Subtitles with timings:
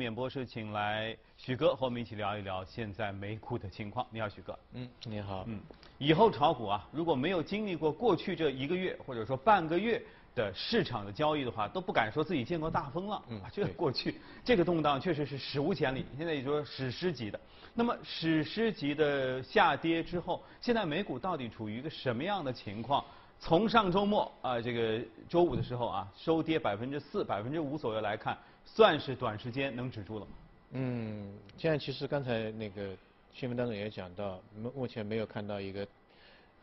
[0.00, 4.06] 面播室请来许哥和我们一起聊一聊现在美股的情况。
[4.10, 4.58] 你好，许哥。
[4.72, 5.44] 嗯，你好。
[5.46, 5.60] 嗯，
[5.98, 10.02] 以后炒股啊，如果没有经历过过去这一个月或者说半个月
[10.34, 13.22] 的市场的交易的话，都不敢说自己见过大风浪。
[13.28, 17.38] 嗯，这个过去这个动荡确实是史无前例，现在也说史诗级的。
[17.74, 23.04] 那么史诗级的下跌之后，现在美股到底处于一个什么样的情况？
[23.38, 24.98] 从上周末啊，这个
[25.28, 30.32] 周五的时候啊，收跌百分之四、百分之五左右来看，算是短时间能止住了吗？
[30.72, 32.96] 嗯，现在其实刚才那个
[33.32, 35.88] 新闻当中也讲到，目目前没有看到一个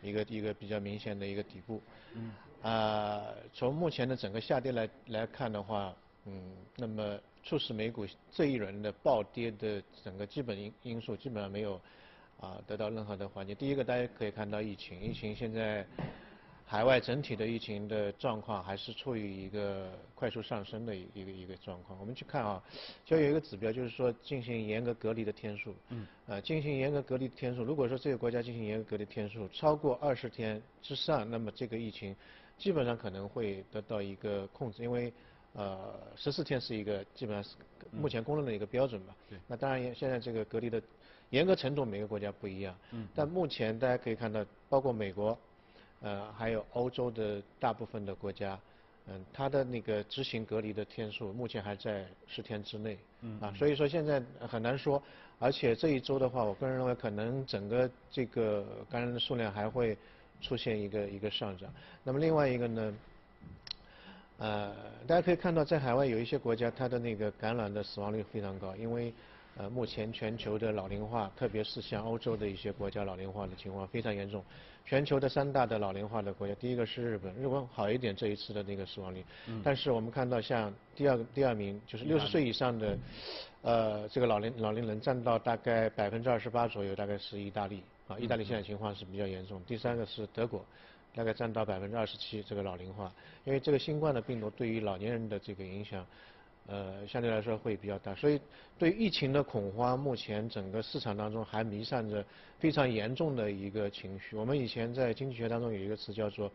[0.02, 1.81] 一个一个比较明显的一个底部。
[2.16, 2.31] 嗯。
[2.62, 5.94] 啊，从目前的整个下跌来来看的话，
[6.25, 11.80] 嗯，那么促使美股这一轮的暴跌的整个基本因因素基本上没有
[12.39, 13.53] 啊得到任何的缓解。
[13.53, 15.86] 第一个，大家可以看到疫情，疫情现在。
[16.70, 21.98] 海外整体的疫情的状况还是处于一个快速上升的一个一个状况。
[21.98, 22.62] 我们去看啊，
[23.05, 25.73] 就有一个指标，就是说进行严格隔离的天数。
[25.88, 26.05] 嗯。
[26.27, 32.14] 呃，进行严格隔离的天数，如果说这个国家进行严格隔离天数超过二十天之上，那么这个疫情
[32.58, 35.14] 基本上可能会得到一个控制，因为
[35.53, 37.55] 呃十四天是一个基本上是
[37.94, 39.16] 目前公认的一个标准吧。
[39.30, 39.39] 对。
[39.47, 40.81] 那当然，现在这个隔离的
[41.30, 42.75] 严格程度每个国家不一样。
[42.92, 43.08] 嗯。
[43.16, 45.39] 但目前大家可以看到，包括美国。
[46.02, 48.59] 呃，还有欧洲的大部分的国家，
[49.08, 55.02] 嗯，它的那个执行隔离的天数目前还在十天之内，嗯，啊，所以说现在很难说，
[55.39, 59.98] 而且这一周的话，我个人认为可能整个这个感染的数量还会
[60.42, 61.67] 出现一个一个上涨。
[62.04, 62.94] 那么另外一个呢，
[64.38, 64.76] 呃，
[65.08, 69.11] 大家可以看到在海外有一些国家，它的那个感染的死亡率非常高，因为
[69.58, 74.44] 呃目前全球的老龄化，特别是像欧洲的一些国家老龄化的情况非常严重。
[74.86, 79.22] 全球的三大的老龄化的国家，第一个是日本，日本好一点这一次的那个死亡率。
[79.47, 79.61] 嗯。
[79.64, 82.97] 但是我们看到像第二个第二名就是六十岁以上的，
[83.64, 89.61] 呃，这个老龄老龄人占到大概百分之二十八左右，大概是意大利啊，意大利现在情况是比较严重。
[89.67, 90.64] 第三个是德国，
[91.14, 93.11] 大概占到百分之二十七这个老龄化，
[93.43, 96.05] 因为这个新冠的病毒对于老年人的这个影响。
[96.67, 98.39] 呃，相对来说会比较大，所以
[98.78, 102.23] 对疫情的恐慌，目前整个市场当中还弥散着
[102.60, 104.36] 非常严重的一个情绪。
[104.36, 106.52] 我们以前在经济学当中有一个词叫做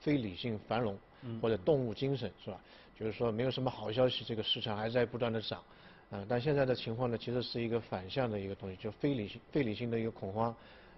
[0.00, 0.98] 非理性繁荣，
[1.40, 2.60] 或者动物精神，是吧？
[2.98, 5.62] 就是说没有什么好消息，这个市场还在不断的涨，
[6.10, 10.54] 啊，但现在的情况呢，其实是一个反向的一个东西，就非理性、非理性的一个恐慌。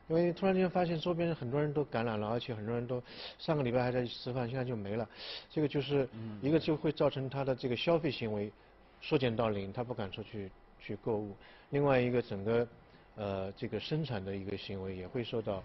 [0.09, 3.03] 因为突然间发现周边很多人都感染了，而且很多人都
[3.39, 5.09] 上个礼拜还在吃饭，现在就没了。
[5.51, 6.09] 这个就是
[6.41, 8.53] 一个就会造成他的这个消费行为
[9.01, 11.35] 缩减到零，他不敢出去去购物。
[11.71, 12.69] 另外一个整个
[13.17, 15.57] 呃这个生产的一个行为也会受到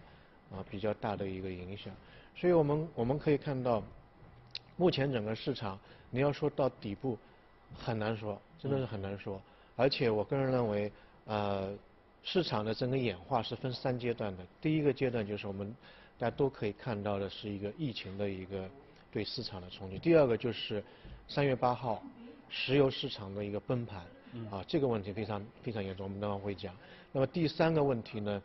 [0.51, 1.93] 啊比较大的一个影响。
[2.35, 3.83] 所以我们我们可以看到，
[4.75, 5.79] 目前整个市场
[6.09, 7.15] 你要说到底部
[7.75, 9.39] 很难说，真的是很难说。
[9.75, 10.91] 而且我个人认为
[11.25, 11.71] 呃。
[12.23, 14.45] 市场的整个演化是分三阶段的。
[14.61, 15.75] 第一个阶段就是我们
[16.19, 18.69] 大家都可以看到的是一个疫情的一个
[19.11, 19.97] 对市场的冲击。
[19.97, 20.83] 第二个就是
[21.27, 22.03] 三月八号
[22.47, 24.05] 石油市场的一个崩盘，
[24.51, 26.75] 啊，这个问题非常非常严重，我们等会会讲。
[27.11, 28.41] 那么第三个问题呢，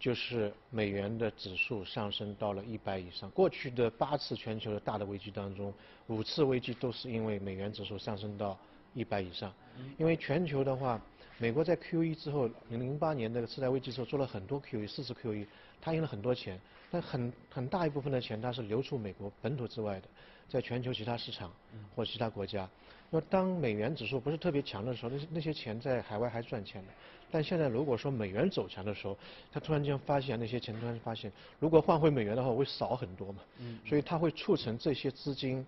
[0.00, 3.30] 就是美元的指数上升到了一百以上。
[3.30, 5.72] 过去的八次全球的大的危机当中，
[6.08, 8.58] 五次危机都是因为美元指数上升到
[8.92, 9.52] 一百以上。
[9.98, 11.00] 因为全球的话。
[11.40, 15.46] 美国在 QE 之后，零零八年那个次贷危机之后做了很多 QE，四次 QE，
[15.80, 20.08] 他赢了很多钱，但很很大一部分的钱它是流出美国本土之外的，
[20.50, 21.50] 在全球其他市场
[21.96, 22.68] 或其他国家。
[23.08, 26.92] 那么当美元指数不是特别强的时候，那些那些钱在海外还赚钱的。
[27.30, 29.16] 但现在如果说美元走强的时候，
[29.50, 33.40] 他突然间发现那些钱突然发现，如果换回美元的话会少很多嘛。
[33.86, 35.66] 所以它会促成这些资金。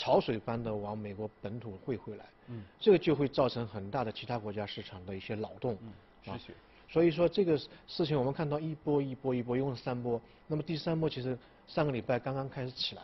[0.00, 5.92] 潮水般的往美国本土汇回来，嗯，这个就会造成很大的其他国家市场的一些扰动，嗯，
[6.24, 6.54] 失血。
[6.88, 10.18] 所以说这个事情我们看到一波一波一波，一共三波。
[10.46, 11.38] 那么第三波其实
[11.68, 13.02] 上个礼拜刚刚开始起来，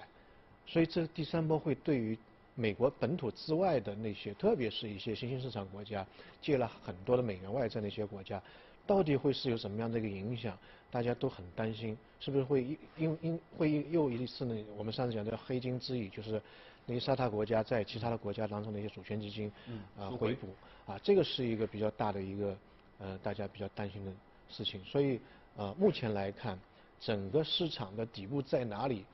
[0.67, 2.17] 所以这第三波会对于
[2.55, 6.07] 美国本土之外的那些，特别是一些新兴市场国家，
[6.41, 8.43] 借了很多的美元外债那些国家，
[8.87, 10.57] 到底会是有什么样的一个影响？
[10.91, 14.65] 大家都很担心，是不是会因因因会又一次呢？
[14.79, 16.41] 我们上次讲的黑金之役，就是
[16.87, 19.53] 那些沙特国家在其他的国家当中的一些主权基金
[19.99, 20.49] 啊回补
[20.87, 22.57] 啊，这个是一个比较大的一个
[22.99, 24.13] 呃大家比较担心的
[24.49, 24.83] 事情。
[24.85, 25.21] 所以
[25.57, 26.59] 呃目前来看，
[27.01, 29.05] 整个市场的底部在哪里？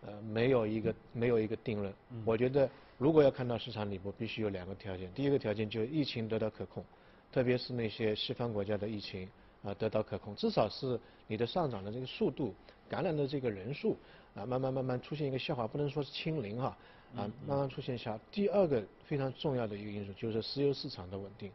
[0.00, 1.92] 呃没有一个没有一个定论。
[2.24, 5.12] 我觉得如果要看到市场底部，必须有两个条件。
[5.12, 6.84] 第一个条件就是疫情得到可控，
[7.30, 9.28] 特别是那些西方国家的疫情。
[9.60, 12.54] 啊，得到可控，至少是你的上涨的这个速度，
[12.88, 13.98] 感染的这个人数
[14.32, 16.78] 啊，慢慢慢慢出现一个下滑，不能说是清零哈，啊，
[17.14, 18.18] 慢慢出现下。
[18.30, 21.50] 第二个非常重要的一个因素就是石油市场的稳定，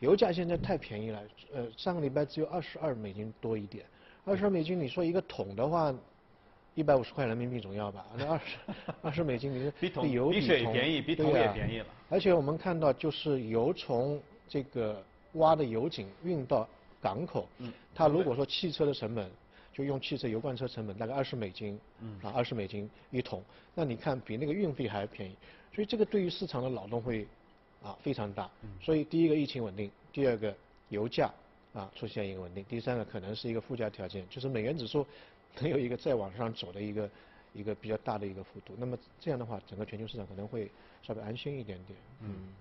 [0.00, 3.84] 油价现在太便宜了，呃，上个礼拜只有二十二美金多一点，
[4.24, 5.94] 二十二美金，你说一个桶的话，
[6.74, 8.06] 一百五十块人民币总要吧？
[8.16, 8.56] 那二十
[9.02, 11.86] 二十美金，你比桶比水便宜，比桶也便宜了。
[12.08, 15.02] 而且我们看到，就是油从这个
[15.34, 16.68] 挖的油井运到
[17.00, 19.30] 港口，嗯，它如果说汽车的成本，
[19.72, 23.42] 就用汽车油罐车成本大概二十美金，嗯，啊二十美金一桶，
[23.74, 25.36] 那你看比那个运费还便宜，
[25.74, 27.26] 所以这个对于市场的扰动会。
[27.82, 28.46] 啊，非常大，
[28.78, 30.54] 所以第一个疫情稳定，第二个
[30.90, 31.32] 油价
[31.72, 35.06] 啊出现一个稳定，第三个可能是一个附加条件，就是美元指数
[35.60, 37.10] 能有一个再往上走的一个
[37.54, 40.70] 一个比较大的一个幅度，那么这样的话，整个全球市场可能会
[41.02, 41.98] 稍微安心一点点。
[42.20, 42.52] 嗯。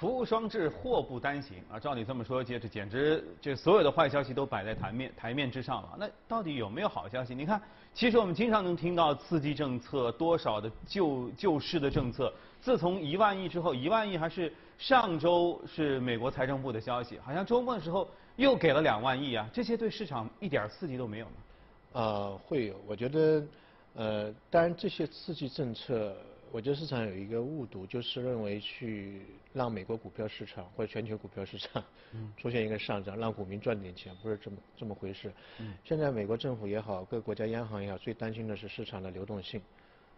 [0.00, 1.78] 福无双至，祸不单行啊！
[1.78, 5.94] 照你这么说，这这简直这所有的坏消息都摆在台面台面之上了。
[5.98, 7.34] 那到底有没有好消息？
[7.34, 7.60] 你看，
[7.92, 12.32] 其实我们经常能听到刺激政策，多少的救救市的政策。
[12.62, 19.46] 自从一万亿之后，一万亿还是上周是美国财政部的消息，好像周末的时候又给了两万亿啊！
[19.52, 21.32] 这些对市场一点刺激都没有吗？
[21.92, 22.74] 呃，会有。
[22.86, 23.44] 我觉得，
[23.96, 26.16] 呃，当然这些刺激政策。
[26.52, 31.82] 我觉得市场有一个误读，就是认为去让美国股票市场或者全球股票市场
[32.36, 35.32] 出现一个上涨，让股民赚点钱，不是这么这么回事。
[35.84, 39.60] 现在美国政府也好，各国家央行也好，最担心的是市场的流动性。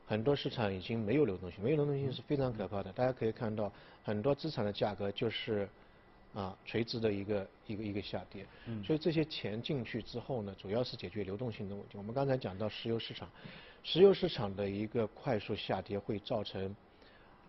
[0.06, 2.90] 很多市场已经没有流动性，没有流动性是非常可怕的。
[2.92, 3.70] 大家可以看到，
[4.02, 5.68] 很多资产的价格就是
[6.32, 8.46] 啊垂直的一个一个一个下跌。
[8.82, 11.98] 所以这些钱进去之后呢，主要是解决流动性的问题。
[11.98, 13.28] 我们刚才讲到石油市场。
[13.82, 16.74] 石油市场的一个快速下跌会造成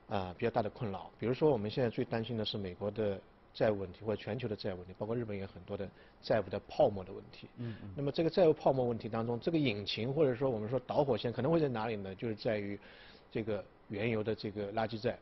[0.08, 1.10] 啊比较大的困扰。
[1.20, 3.20] 比如说，我们现在最担心的是美国的
[3.54, 5.88] 债务问题，或者全球的债务问题，包括日本也有很多的
[6.22, 7.48] 债务的泡沫的问题。
[7.58, 7.94] 嗯嗯。
[7.96, 12.16] 那么这个债务泡沫问题当中，这个引擎或者说我们说导火线可能会在哪里呢？
[12.16, 12.80] 就是在于
[13.32, 15.18] 这个原油的这个垃圾债，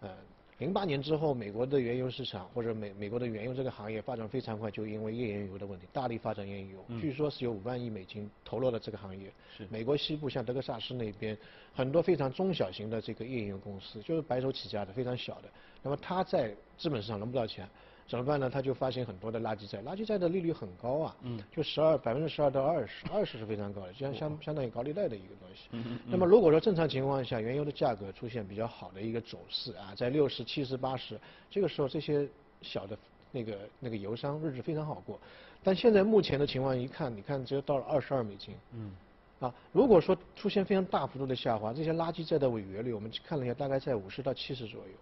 [0.00, 0.10] 呃。
[0.58, 6.84] 零八年之后，美国的原油市场或者美美国的原油这个行业发展非常快，就因为页岩油的问题，大力发展页岩油。
[7.00, 9.32] 据说是有五万亿美金投入了这个行业。
[9.56, 9.66] 是。
[9.68, 11.36] 美国西部像德克萨斯那边，
[11.74, 15.48] 很多非常中小型的这个页岩油公司，就是白手起家的，非常小的。
[15.82, 17.68] 那么它在资本市场融不到钱。
[18.06, 18.50] 怎么办呢？
[18.50, 25.68] 他就发行很多的垃圾债，垃圾债的利率很高啊，嗯，就十二百分之十二到二十，二十是非常高的，就像相相当于高利贷的一个东西。
[25.70, 25.98] 嗯嗯。
[26.06, 31.18] 那么如果说正常情况下，原油的价格出现比较好的一个走势啊，在六十七十八十，
[31.50, 32.28] 这个时候这些
[32.60, 32.96] 小的
[33.32, 35.18] 那个那个油商日子非常好过。
[35.62, 38.54] 但现在目前的情况一看，你看只有到了二十二美金。
[38.72, 38.92] 嗯。
[39.40, 44.92] 啊，如果说出现非常大幅度的下滑，这些垃圾债的违约率，我们看了一下，大概在五十到七十左右。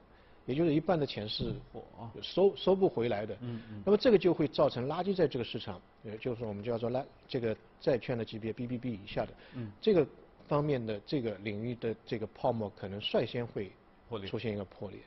[0.44, 1.54] 也就是一半的钱是
[2.20, 3.38] 收收不回来的，
[3.84, 9.32] 那么这个就会造成垃圾债这个市场，也就是我们叫做垃这个债券的级别 BBB 以下的，
[9.80, 10.04] 这个
[10.48, 13.70] 方面的这个领域的这个泡沫可能率先会
[14.26, 14.98] 出现一个破裂，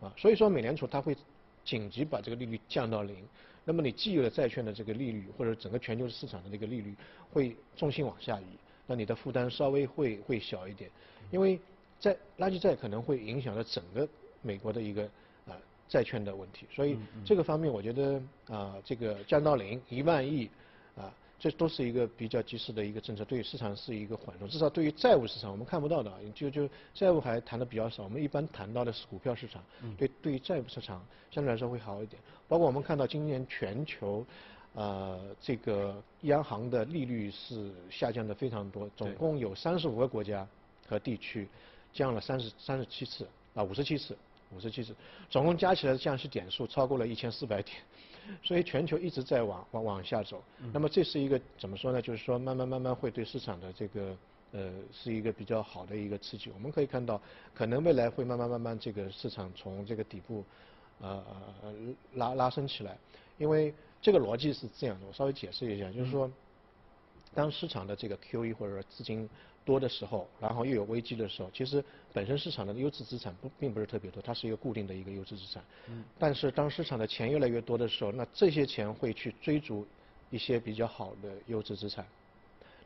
[0.00, 1.16] 啊，所以说美联储它会
[1.64, 3.16] 紧急把这个利率降到零，
[3.64, 6.94] 那么你既有的债券的这个利率或者整个全球市场的这个利率
[7.32, 8.44] 会重心往下移，
[8.86, 10.90] 那你的负担稍微会会小一点，
[11.30, 11.58] 因为
[11.98, 14.06] 在垃圾债可能会影响到整个。
[14.42, 15.02] 美国的一个
[15.46, 15.54] 呃
[15.88, 20.50] 债券的问题，所以这个方面我觉得啊这个降到零一万亿
[20.96, 29.60] 啊这都是一个比较及时的一个政策，对于市场是一个缓冲，至少对于债务市场我们看不到的，就就债务还谈的比较少，我们一般谈到的是股票市场，
[29.96, 32.22] 对对于债务市场相对来说会好一点。
[32.46, 34.24] 包括我们看到今年全球
[34.74, 40.46] 呃这个央行的利率是下降的非常多，总共有三十五个国家
[40.86, 41.48] 和地区
[41.92, 44.16] 降了三十三十七次啊五十七次。
[44.54, 44.94] 五十七次，
[45.30, 47.76] 总共加起来的降息点数超过了一千四百点，
[48.42, 50.42] 所以全球一直在往往往下走。
[50.72, 52.02] 那么这是一个怎么说呢？
[52.02, 54.16] 就是说慢慢慢慢会对市场的这个
[54.52, 56.50] 呃是一个比较好的一个刺激。
[56.54, 57.20] 我们可以看到，
[57.54, 60.44] 可能未来会慢慢慢慢这个市场从这个底部
[61.00, 61.24] 呃
[62.14, 62.96] 拉拉升起来。
[63.38, 66.30] 因为这个逻辑是这样的，我稍微解释一下，就是说
[67.34, 69.28] 当市场的这个 QE 或者说资金。
[69.64, 75.62] 多的时候，然后又有危机的时候，其实本身市场的优质资产不并不是特别多，它是一个固定的一个优质资产。
[75.88, 76.04] 嗯。
[76.18, 79.86] 但是当市场的钱越来越多的时候，那这些钱会去追逐
[80.30, 82.04] 一些比较好的优质资产，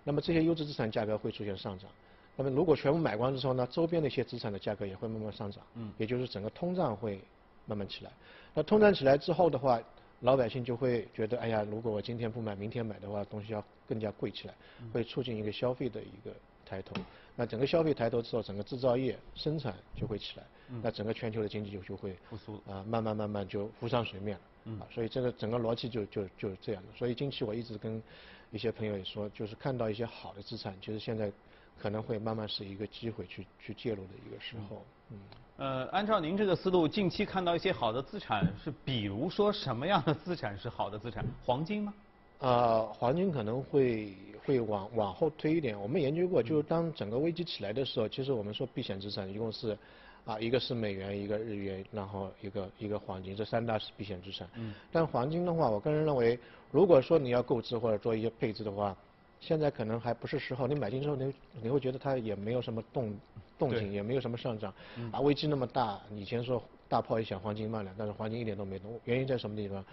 [0.04, 1.90] 那么这些优质资产价格会出现上涨。
[2.36, 5.64] 那么如果全部买光之后呢，周边的一些资产的价格也会慢慢上涨。
[5.74, 5.90] 嗯。
[5.96, 7.20] 也就是整个通胀会
[7.64, 8.10] 慢慢起来。
[8.52, 9.80] 那通胀起来之后的话，
[10.20, 14.54] 老百姓就会觉得，哎呀，如果我今天不买，明天买的话，东西要更加贵起来，
[14.92, 16.34] 会促进一个消费的一个。
[16.68, 16.94] 抬头，
[17.36, 20.44] 那整个消费抬头之后，整个制造业生产就会起来，
[20.82, 26.88] 那整个全球的经济就就会复苏啊，慢慢慢慢就浮上水面了，啊，所以这个整个逻辑就就就是这样的。
[26.98, 28.02] 所以近期我一直跟
[28.50, 31.32] 一些朋友也说，就是看到一些好的资产，其实现在
[31.78, 34.84] 可能会慢慢是一个机会去去介入的一个时候。
[35.10, 35.18] 嗯。
[35.58, 41.24] 呃，按照您这个思路，近期看到一些好的资产是，比如说什么样的资产是好的资产？
[41.46, 41.94] 黄金吗？
[42.38, 44.12] 呃，黄金可能会
[44.44, 45.78] 会往往后推一点。
[45.80, 49.76] 我们研究过，就是当整个危机起来的时候，其实我们说避险资产一共是，
[50.24, 54.46] 啊，一个是美元，一个日元，然后一个一个黄金，这三大是避险资产。
[54.54, 54.74] 嗯。
[54.92, 56.38] 但黄金的话，我个人认为，
[56.70, 58.94] 如果说你要购置或者做一些配置的话，
[59.40, 60.66] 现在可能还不是时候。
[60.66, 63.14] 你买进之后，你你会觉得它也没有什么动
[63.58, 64.72] 动静，也没有什么上涨。
[65.10, 68.98] 啊，危机那么大，以前说大炮一响黄金慢了，但是黄金一点都没动。
[69.04, 69.84] 原因在什么地方？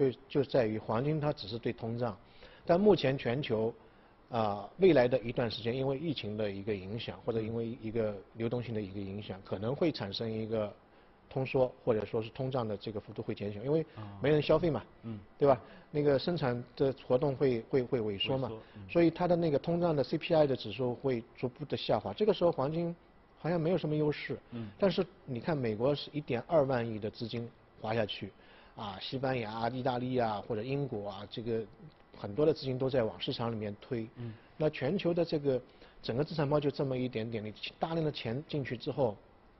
[0.00, 2.16] 就就在于黄金它只是对通胀，
[2.64, 3.72] 但目前全球
[4.30, 10.72] 啊未来的一段时间，因为疫情的一个影响，或者因为一个流动性的一个影响，可能会产生一个
[11.28, 13.84] 通缩，或者说是通胀的这个幅度会减小，因为
[14.22, 15.60] 没人消费嘛，嗯，对吧？
[15.90, 18.50] 那个生产的活动会会会萎缩嘛，
[18.88, 22.14] 所以它的那个通胀的 CPI 的指数会逐步的下滑。
[22.14, 22.94] 这个时候黄金
[23.38, 27.46] 好像没有什么优势，嗯，但是你看美国是一点二万亿的资金
[27.82, 28.30] 滑下去。
[28.80, 31.62] 啊，西班牙、意大利啊，或者英国啊，这个
[32.16, 34.08] 很多的资金都在往市场里面推。
[34.16, 34.32] 嗯。
[34.56, 35.60] 那全球的这个
[36.02, 39.14] 整个资产包就这么一点点，你大量的钱进去之后，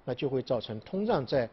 [0.06, 1.46] 那就会造成通胀在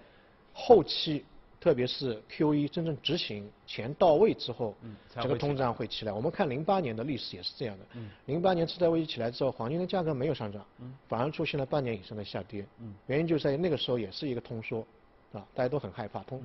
[0.53, 1.25] 后期，
[1.59, 6.13] 特别是 QE 真正执行钱到位之后，嗯，这个通胀会起来。
[6.13, 7.85] 我们看零八年的历史也是这样的。
[7.95, 8.09] 嗯。
[8.27, 12.65] 零八年次贷危机起来之后，黄金的价格没有上涨，嗯，反而出现了半年以上的下跌。
[12.79, 12.93] 嗯。
[13.07, 14.87] 原因就在于那个时候也是一个通缩。
[15.33, 16.41] 啊，大家都很害怕，通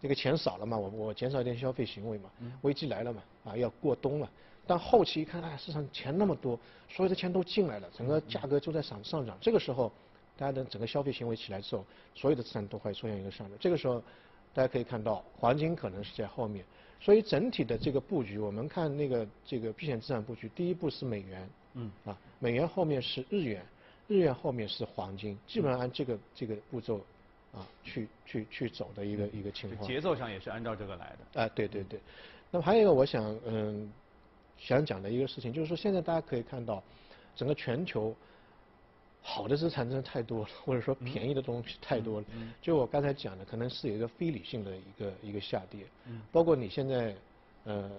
[0.00, 2.30] 这个钱少了嘛，我我减少一点消费行为嘛，
[2.62, 4.30] 危机来了嘛，啊要过冬了，
[4.66, 6.58] 但后期一看，哎市场钱那么多，
[6.88, 9.90] 所有的钱都进来了，整个价格就在上上涨，这个时候，
[10.36, 14.02] 大家的整个消费行为起来之后，所有的资产都会出现一个上涨，这个时候，
[14.52, 16.64] 大家可以看到黄金可能是在后面，
[17.00, 21.90] 所以整体的这个布局，我们看那个这个避险资产布局，第一步是美元，嗯。
[22.04, 23.66] 啊美元后面是日元，
[24.06, 27.00] 日元后面是黄金，基本上按这个这个步骤。
[27.52, 31.42] 啊，去去去走的一个一个情况，节奏上也是按照这个来的。
[31.42, 31.98] 啊，对对对。
[32.50, 33.90] 那么还有一个我想嗯
[34.58, 36.82] 想讲的一个事情，就是说现在大家可以看到，
[37.34, 38.14] 整个全球
[39.22, 42.26] 好的资产真的太多了，或者说便宜的东西太多了。
[42.34, 42.52] 嗯。
[42.60, 45.86] 就我刚才讲的，可能是有一个非理性的一个一个下跌。
[46.06, 46.20] 嗯。
[46.30, 47.14] 包括你现在
[47.64, 47.90] 呃。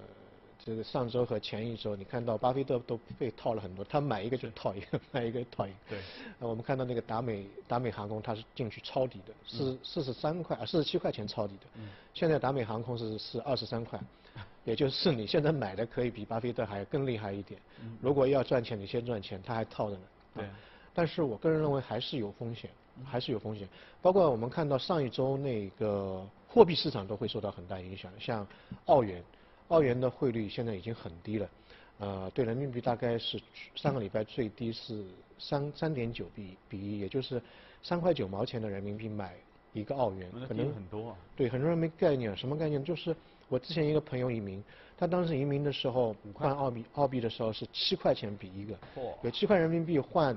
[0.66, 5.78] 这个上周和前一周，你看到巴菲特都被套了很多，他买一个就是套一个， 买一个套一个。
[5.90, 6.00] 对。
[6.38, 11.64] 我们看到那个达美达美航空，它是进去抄底的，是四十三块啊，四十七块钱抄底的。
[11.76, 11.88] 嗯。
[12.14, 13.98] 现在达美航空是是二十三块，
[14.66, 17.60] 也就是你现在买的可以比巴菲特还更厉害一点。
[17.82, 17.98] 嗯。
[18.02, 20.02] 如果要赚钱，你先赚钱，他还套着呢。
[20.36, 20.46] 对。
[20.94, 22.70] 但是我个人认为还是有风险，
[23.06, 23.66] 还是有风险。
[24.02, 28.46] 包括我们看到上一周那个货币市场都会受到很大影响，像
[28.88, 29.24] 澳元。
[29.70, 31.50] 澳元的汇率现在已经很低了，
[32.00, 33.40] 呃，对人民币大概是
[33.76, 35.04] 上个礼拜最低是
[35.38, 37.42] 三三点九比比一，也就是
[37.82, 39.36] 三块九毛钱的人民币买
[39.74, 41.16] 一个澳元，可能很多啊。
[41.36, 42.84] 对，很多人没概念，什么概念？
[42.84, 43.16] 就是
[43.48, 44.64] 我之前一个朋友移民，
[44.98, 48.76] 他当时移民的时候换澳币，澳币的时候是七块钱比一个，
[49.22, 50.36] 有七块人民币换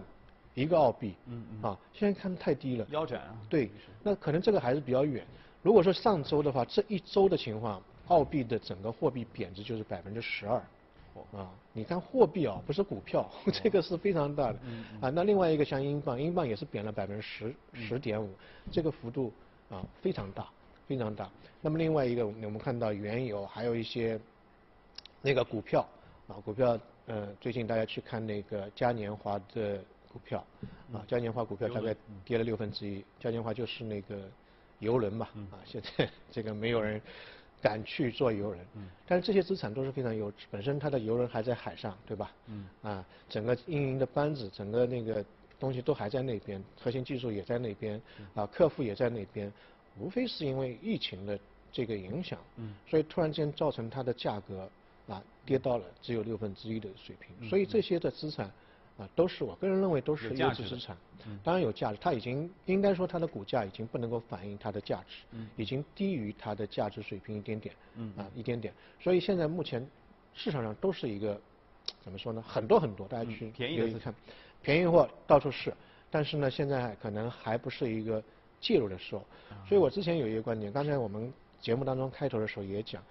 [0.54, 3.38] 一个澳币，嗯嗯，啊，现在看太低了，腰斩啊。
[3.48, 3.70] 对，
[4.02, 5.26] 那可能这个还是比较远。
[5.62, 7.82] 如果说上周的话，这一周的情况。
[8.08, 10.56] 澳币的整个货币贬值就是百分之十二，
[11.32, 14.58] 啊，你看货币啊，不是股票， 这个是非常大的，
[15.00, 18.28] 啊，那另外一个像英镑，英镑也是贬了百分之十十点五，
[18.70, 19.32] 这个幅度
[19.70, 20.48] 啊非常大，
[20.86, 21.30] 非常大。
[21.60, 24.18] 那么另外一个，我们看到原油，还有一些
[25.20, 25.86] 那个股票，
[26.26, 29.78] 啊，股票，呃，最近大家去看那个嘉年华的
[30.12, 30.44] 股票，
[30.92, 31.94] 啊，嘉年华股票大概
[32.24, 34.28] 跌了六分之一，嘉年华就是那个
[34.80, 37.00] 游轮嘛，啊，现在 这个没有人。
[37.62, 42.32] 敢去做游轮，嗯，但是这些资产都是非常优质，本身它的游轮还在海上，对吧？
[42.48, 45.24] 嗯，啊，整个运营的班子，整个那个
[45.60, 48.02] 东西都还在那边，核心技术也在那边，
[48.34, 49.50] 啊，客户也在那边，
[49.96, 51.38] 无非是因为疫情的
[51.70, 54.68] 这个影响，嗯，所以突然间造成它的价格
[55.06, 58.50] 啊跌到了只有六分之一的水平，所以这些的资产。
[58.98, 60.94] 啊，都是我个人认为都是优质资产，
[61.42, 61.98] 当然有价值。
[61.98, 65.24] 它已经应该说它的股价已经不能够反映它的价值，
[65.56, 67.74] 已经低于它的价值水平一点点，
[68.18, 68.72] 啊一点点。
[69.00, 69.84] 所以现在目前
[70.34, 71.40] 市场上都是一个
[72.02, 72.42] 怎么说呢？
[72.46, 74.14] 很多很多，大家去便宜的看，
[74.60, 75.74] 便宜货到处是，
[76.10, 78.22] 但是呢，现在可能还不是一个
[78.60, 79.24] 介入的时候。
[79.66, 83.02] 所以我之前有一个观点，刚才我们节目当中开头的时候也讲，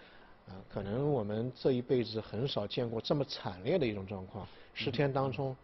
[0.47, 5.55] 啊，可能我们这一辈子很少见过这么惨烈的一种状况，十天当中。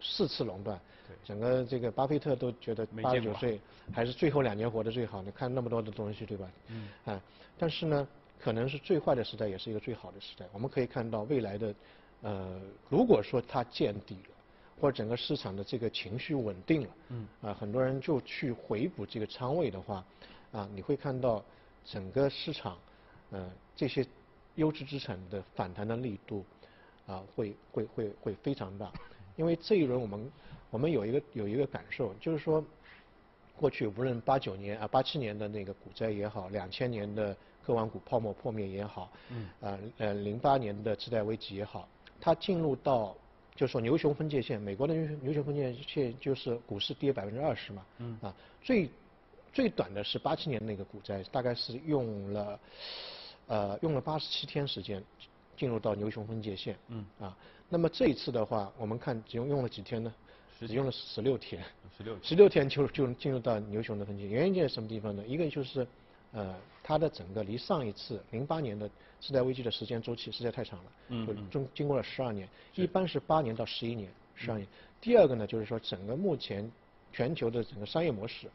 [0.00, 0.78] 四次垄断，
[1.24, 3.60] 整个这个巴菲特都觉得八十九岁
[3.92, 5.22] 还是最后两年活得最好。
[5.22, 6.50] 你看那么多的东西，对吧？
[6.68, 6.88] 嗯。
[7.04, 7.20] 啊，
[7.58, 10.46] 但是呢，可能是最坏的时代，也是一个最好的时代。
[10.52, 11.74] 我们可以看到未来的，
[12.22, 14.34] 呃，如果说它见底了，
[14.80, 20.04] 或者整个市场的这个情绪稳定了，嗯，啊，很多人就去回补这个仓位的话，
[20.52, 21.44] 啊，你会看到
[21.84, 22.78] 整个市场，
[23.30, 24.06] 呃，这些
[24.54, 26.44] 优质资产的反弹的力度，
[27.06, 28.92] 啊，会会会会非常大，
[29.38, 30.32] 因为这一轮我们
[30.68, 32.62] 我们有一个有一个感受，就是说，
[33.56, 41.88] 过去无论八九年啊八七年的那个股灾也好，两千年的科网股泡沫破灭也好，嗯，啊呃零八年的次贷危机也好，
[42.20, 43.16] 它进入到
[43.54, 48.90] 就是说牛熊分界线，美国的牛牛熊分界线就是股市跌百分之二十嘛，嗯啊最
[49.52, 52.60] 最短的是八七年那个股灾，大概是用了
[53.46, 55.02] 呃用了八十七天时间
[55.58, 57.04] 进入到牛熊分界线，嗯。
[57.20, 57.36] 啊。
[57.68, 60.10] 那么这一次的话，我们看只用用了几天呢？
[60.60, 61.62] 只用了十六天，
[61.96, 65.22] 十六十六天就就进入到牛熊的分界，原因在什么地方呢？
[65.26, 65.86] 一个就是
[66.32, 74.66] 呃它的整个离上一次零八年的次贷危机的时间周期实在太长了，嗯嗯，中经过了十二年，一般是八年到十一年，十二年。
[75.00, 76.68] 第二个呢，就是说整个目前
[77.12, 78.48] 全球的整个商业模式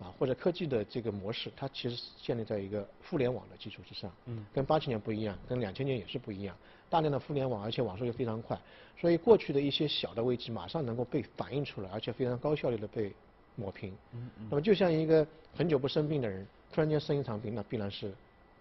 [0.00, 6.56] 啊或者科技的这个模式，它其实是建立在一个互联网的基础之上，嗯，跟八七年不一样，跟两千年也是不一样，
[6.88, 8.58] 大量的互联网，而且网速又非常快，
[8.98, 13.12] 所以过去的一些小的危机马上能够被反映出来，而且非常高效率的被
[13.54, 16.46] 抹平，嗯嗯，那么就像一个很久不生病的人。
[16.72, 18.12] 突然间生一场病，那必然是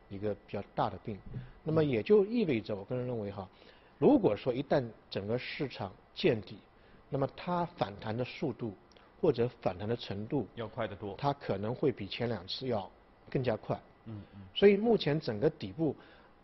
[0.10, 1.16] 一个比较大的病。
[1.64, 3.48] 那么也就意味着，我个人认为哈，
[4.00, 6.58] 如果说一旦整个市场见底，
[7.12, 8.74] 那么它反弹的速度
[9.22, 12.90] 或者反弹的程度要快得多，它可能会比前两次要
[13.30, 13.80] 更加快。
[14.06, 14.42] 嗯嗯。
[14.56, 15.96] 所以目前整个底部，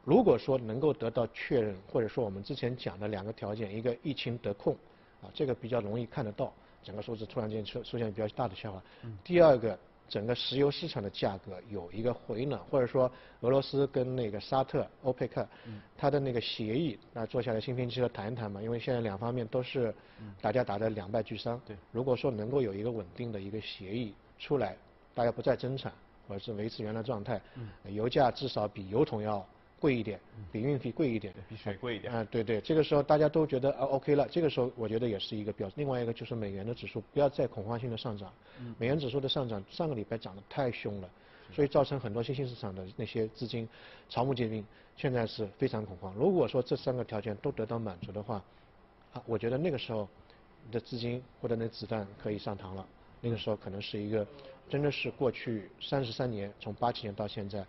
[0.04, 4.76] 如果说能够得到确认，或者说我们之前讲的两个条件，一个疫情得控，
[5.22, 6.54] 啊，这个比较容易看得到，
[6.84, 8.82] 整个数字突然间出出现比较大的下滑。
[9.04, 9.18] 嗯。
[9.24, 9.78] 第二个。
[10.08, 15.48] 整个石油市场的价格有一个回暖，或者说俄罗斯跟那个沙特、欧佩克，
[15.98, 18.62] 它的那个协议，那坐下来心平气和谈一谈嘛。
[18.62, 19.94] 因为现在两方面都是
[20.42, 21.60] 大家打得两败俱伤。
[21.66, 21.76] 对。
[21.92, 24.78] 如果说能够有一个稳定的一个协议出来，
[25.14, 25.92] 大家不再增产，
[26.28, 27.42] 或者是维持原来状态，
[27.86, 29.46] 油价至少比油桶要。
[29.86, 30.20] 贵一点，
[30.52, 32.12] 比运费贵一点，比水贵一点。
[32.12, 35.76] 啊，对对，这个时候大家都觉得啊 OK 了，这个时候我觉得也是一个标志。
[35.78, 38.34] 另外一个就是美元的指数不要再恐慌性的上涨，
[38.80, 41.10] 美元指数的上涨上个礼拜涨得太凶了，
[41.54, 43.70] 所以造成很多新兴市场的那些资金
[44.10, 44.66] 草木皆兵，
[44.98, 46.12] 现在是非常恐慌。
[46.16, 48.44] 如果说这三个条件都得到满足的话，
[49.14, 50.10] 啊，我觉得那个时候
[50.72, 52.84] 的资金或者那子弹可以上膛了，
[53.22, 54.26] 那个时候可能是一个
[54.68, 57.64] 真的是过去三十三年从八七年到现在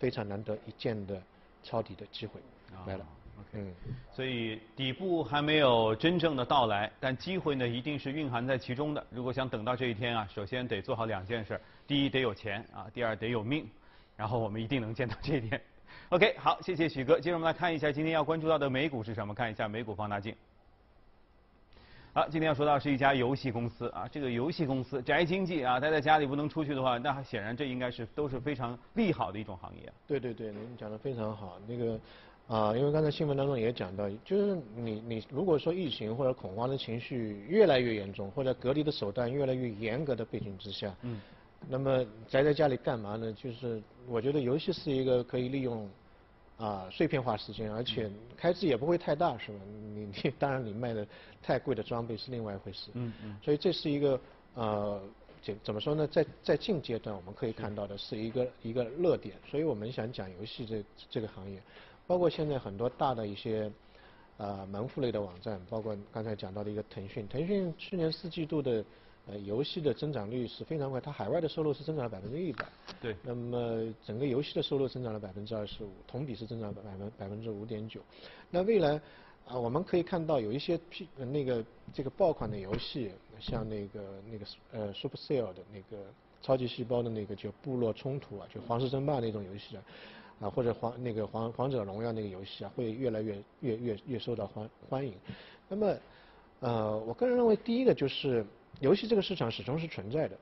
[0.00, 1.22] 非常难得一见的。
[1.62, 2.40] 抄底的机会
[2.86, 3.04] 没了
[3.40, 3.74] ，OK，
[4.12, 9.04] 所以底部还没有真正的到来，但机会呢一定是蕴含在其中的。
[9.10, 13.68] 如果想等到这一天啊，首先得做好两件事：第一得有钱啊，第二得有命，
[14.16, 15.60] 然后我们一定能见到这一天。
[16.10, 17.20] OK，好，谢谢许哥。
[17.20, 19.34] 接着我们来看一下今天要关注到的美股是什么？
[19.34, 20.34] 看一下美股放大镜。
[22.12, 29.92] 好，今天要说到是一家游戏公司啊，这个游戏公司宅经济啊，待在家里不能出去的话，那显然这应该是都是非常利好的一种行业。
[30.08, 31.56] 对对对，您讲的非常好。
[31.68, 32.00] 那个
[32.48, 41.20] 啊，因为刚才新闻当中也讲到，就是你你如果说疫情或者恐慌的情绪越来越严重，或者隔离的手段越来越严格的背景之下，嗯，
[41.68, 43.32] 那么宅在家里干嘛呢？
[43.34, 45.88] 就是我觉得游戏是一个可以利用。
[46.60, 49.58] 啊，碎片化时间，而且开支也不会太大，是吧？
[49.94, 51.06] 你你当然你卖的
[51.42, 52.90] 太贵的装备是另外一回事。
[52.92, 53.34] 嗯嗯。
[53.42, 54.20] 所以这是一个
[54.54, 55.00] 呃，
[55.42, 56.06] 怎怎么说呢？
[56.06, 61.62] 在在近阶段我们可以看到的是一个一个热点，所以我们想讲游戏这这个行业，
[62.06, 63.72] 包括现在很多大的一些
[64.36, 68.84] 呃门户类的网站，包括刚才讲到的一个腾讯，腾讯去年四季度的。
[69.30, 72.66] 呃，游戏的增长率是非常快，它海外的收入是增长了百分之一百。
[73.00, 73.14] 对。
[73.22, 78.00] 那么整个游戏的收入增长了百分之二十五，同比是增长百分百分之五点九。
[78.50, 79.00] 那未来
[79.46, 84.00] 啊，我们可以看到有一些 P 那个这个爆款的游戏，像那个
[84.32, 86.02] 那个呃 Supercell 的那个
[86.42, 89.82] 超级细胞的那个叫部落冲突啊，就皇室争霸那种游戏啊，
[90.40, 95.14] 啊或者皇那个皇皇者荣耀那个游戏啊，会越来越越越越受到欢欢迎。
[95.68, 95.94] 那么
[96.60, 98.44] 呃，我个人认为第一个就是。
[98.80, 100.36] 游戏这个市场始终是存在的，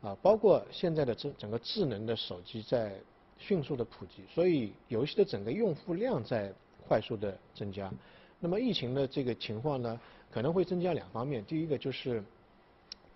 [0.00, 2.92] 啊，包括现在的这整个智能的手机在
[3.38, 6.50] 迅速的普及，所以游戏的整个用户量在
[6.88, 7.92] 快速的增加。
[8.40, 10.00] 那么疫情的这个情况呢，
[10.30, 12.24] 可能会增加两方面，第一个就是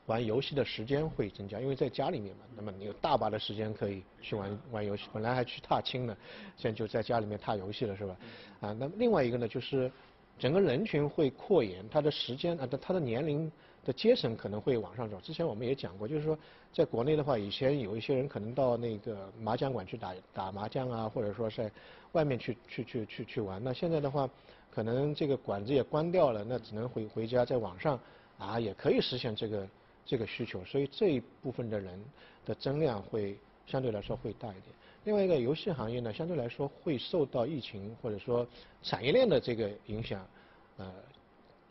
[0.05, 6.15] 玩游戏的时间会增加，因为在家里面嘛，那么你有大把的时间可以去玩玩游戏，本来还去踏青呢，
[6.55, 8.17] 现在就在家里面踏游戏了，是吧？
[8.61, 9.91] 啊，那么另外一个呢，就是
[10.39, 13.51] 整个人群会扩延，他的时间啊，他的年龄。
[13.87, 15.17] 的阶层可能会往上走。
[15.21, 16.37] 之前我们也讲过，就是说，
[16.73, 21.71] 在国内的话，以前有一些人可能到那个麻将馆去打打麻将啊，或者说在
[22.11, 23.63] 外面去去去去去玩。
[23.63, 24.29] 那现在的话，
[24.75, 27.99] 可能这个馆子也关掉了，那只能回回家在网上
[28.39, 29.69] 啊，也可以实现这个
[30.05, 31.97] 这个需求，所以这一部分的人
[32.45, 34.65] 的增量会相对来说会大一点。
[35.05, 38.45] 另外一个游戏行业呢，相对来说会受到疫情或者说
[38.83, 40.27] 产业链的这个影响，
[40.79, 40.93] 呃，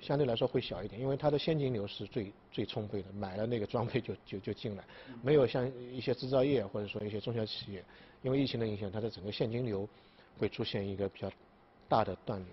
[0.05, 4.83] 相对来说会小一点，因为它的现金流是最最充沛的，买了那个装备就就就进来，
[5.23, 7.83] 没有像一些制造业或者说一些中小企业，
[8.21, 9.89] 因为疫情的影响，它的整个现金流
[10.37, 11.31] 会出现一个比较
[11.89, 12.47] 大的断裂。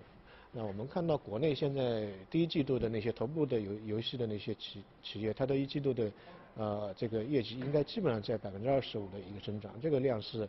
[0.51, 6.11] 那我们看到国内现在第一季度的那些头部的游游戏的那些企企业，它的一季度的
[6.55, 10.47] 呃这个业绩应该基本上在百分之二十五的一个增长，这个量是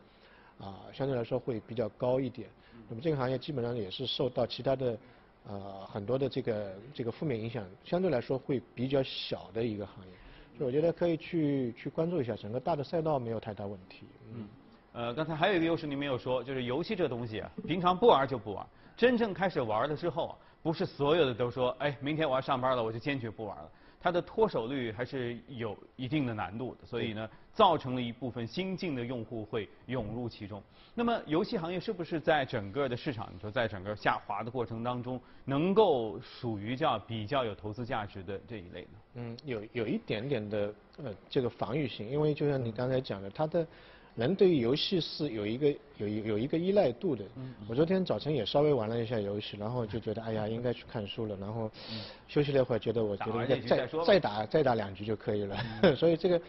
[0.58, 2.48] 啊相对来说会比较高一点。
[2.88, 4.98] 那么这个行业基本上也是受到其他的
[5.48, 10.12] 呃很多的这个这个负面影响，相对来说会比较小的一个行业。
[10.56, 14.06] 所以我觉得可以去去关注一下整个大的赛道没有太大问题。
[14.32, 14.48] 嗯。
[14.92, 18.64] 呃，刚才还有一个优势您没有说，就是游戏这东西啊，平常不玩就不玩。
[18.96, 23.70] 真正开始玩了之后啊，不是所有的都说，哎，明天我要上班了，我就坚决不玩了。
[24.04, 30.62] 它的脱手率还是有一定的难度的，所以呢，造成了一部分新进的用户会涌入其中。
[30.94, 38.88] 那么，游戏行业是不是在整个的市场，你说在整个下滑的过程当中，能够属于叫比较有投资价值的这一类呢？
[39.14, 43.66] 嗯，有有一点点的呃这个防御性，因为就像你刚才讲的，它的。
[44.16, 47.24] 人对于游戏是有一个有有一个依赖度的。
[47.68, 51.36] 我昨天早晨也稍微玩了一下游戏，然后就觉得哎呀，应该去看书了。
[51.40, 51.70] 然后
[52.28, 55.56] 休息了一会儿，觉得我觉得应该再再打再打两局就可以了。
[55.96, 56.40] 所以这个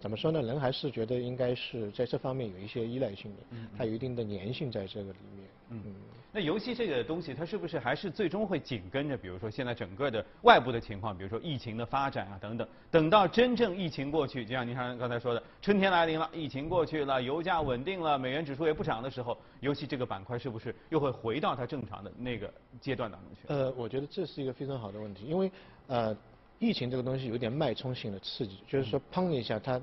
[0.00, 0.40] 怎么说呢？
[0.40, 5.48] 人还是觉得应该是在这方面有一些依赖性的，它有一定的粘性在这个里面。
[5.68, 5.94] 嗯。
[6.32, 22.48] 那游戏这个东西，它是不是还是最终会紧跟着，比如说现在整个的外部的情况，比如说疫情的发展啊等等，等到真正疫情过去，就像您刚刚才说的，春天来临了，疫情过去了，油价稳定了，美元指数也不涨的时候，游戏这个板块是不是又会回到它正常的那个
[22.80, 23.40] 阶段当中去？
[23.48, 25.50] 呃，我觉得这是一个非常好的问题，因为
[25.88, 26.16] 呃，
[26.60, 29.80] 疫情这个东西有点脉冲性的刺激，就是说砰一下，它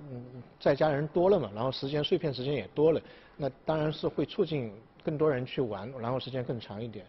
[0.60, 3.02] 在家人多了嘛，然后时间碎片时间也多了，
[3.36, 4.72] 那当然是会促进。
[5.04, 7.06] 更多人去玩，然后时间更长一点，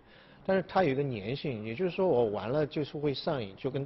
[0.47, 3.85] 但是它有一个粘性，也就是说我玩了就是会上瘾，就跟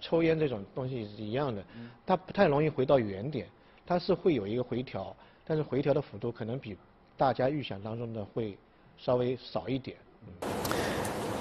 [0.00, 1.62] 抽烟这种东西是一样的，
[2.06, 3.46] 它不太容易回到原点，
[3.86, 5.14] 它是会有一个回调，
[5.46, 6.74] 但是回调的幅度可能比
[7.18, 8.56] 大家预想当中的会
[8.96, 9.94] 稍微少一点。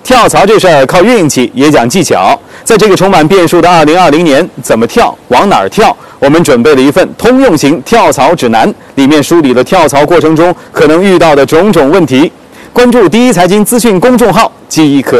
[0.04, 2.38] 跳槽这事儿靠运气也讲技巧，
[2.70, 5.98] 在这个充满变数的二零二零年，怎么跳，往哪儿跳？
[6.20, 12.32] 我们准备了一份通用型跳槽指南，里面梳理了跳槽过程中可能遇到的种种问题。
[12.72, 15.18] 关注第一财经资讯公众号，即可